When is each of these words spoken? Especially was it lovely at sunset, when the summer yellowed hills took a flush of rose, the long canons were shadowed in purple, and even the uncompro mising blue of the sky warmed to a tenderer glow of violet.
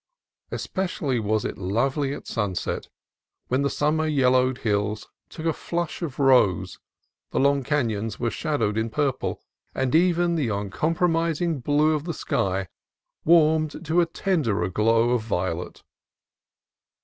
Especially 0.49 1.19
was 1.19 1.45
it 1.45 1.59
lovely 1.59 2.11
at 2.11 2.25
sunset, 2.25 2.87
when 3.49 3.61
the 3.61 3.69
summer 3.69 4.07
yellowed 4.07 4.57
hills 4.57 5.07
took 5.29 5.45
a 5.45 5.53
flush 5.53 6.01
of 6.01 6.17
rose, 6.17 6.79
the 7.29 7.39
long 7.39 7.61
canons 7.61 8.19
were 8.19 8.31
shadowed 8.31 8.79
in 8.79 8.89
purple, 8.89 9.43
and 9.75 9.93
even 9.93 10.33
the 10.33 10.47
uncompro 10.47 11.07
mising 11.07 11.59
blue 11.61 11.93
of 11.93 12.05
the 12.05 12.15
sky 12.15 12.67
warmed 13.25 13.85
to 13.85 14.01
a 14.01 14.07
tenderer 14.07 14.69
glow 14.69 15.11
of 15.11 15.21
violet. 15.21 15.83